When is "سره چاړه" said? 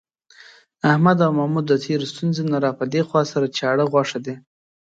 3.31-3.85